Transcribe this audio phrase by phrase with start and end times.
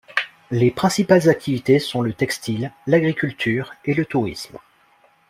[0.49, 4.57] Les principales activités sont le textile, l'agriculture et le tourisme.